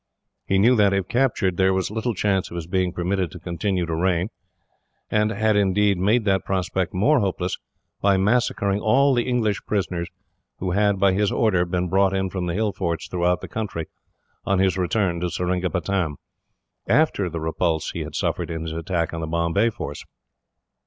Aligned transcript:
He 0.47 0.57
knew 0.57 0.75
that, 0.77 0.95
if 0.95 1.07
captured, 1.07 1.57
there 1.57 1.75
was 1.75 1.91
little 1.91 2.15
chance 2.15 2.49
of 2.49 2.55
his 2.55 2.65
being 2.65 2.91
permitted 2.91 3.29
to 3.33 3.39
continue 3.39 3.85
to 3.85 3.93
reign; 3.93 4.29
and 5.11 5.29
had, 5.29 5.55
indeed, 5.55 5.99
made 5.99 6.25
that 6.25 6.43
prospect 6.43 6.91
more 6.91 7.19
hopeless, 7.19 7.59
by 8.01 8.17
massacring 8.17 8.81
all 8.81 9.13
the 9.13 9.27
English 9.29 9.59
prisoners 9.67 10.09
who 10.57 10.71
had, 10.71 10.97
by 10.99 11.13
his 11.13 11.31
order, 11.31 11.65
been 11.65 11.87
brought 11.87 12.15
in 12.15 12.31
from 12.31 12.47
the 12.47 12.55
hill 12.55 12.71
forts 12.73 13.07
throughout 13.07 13.41
the 13.41 13.47
country 13.47 13.85
on 14.43 14.57
his 14.57 14.75
return 14.75 15.19
to 15.19 15.29
Seringapatam, 15.29 16.15
after 16.87 17.29
the 17.29 17.39
repulse 17.39 17.91
he 17.91 17.99
had 17.99 18.15
suffered 18.15 18.49
in 18.49 18.63
his 18.63 18.71
attack 18.73 19.13
on 19.13 19.21
the 19.21 19.27
Bombay 19.27 19.69
force. 19.69 20.03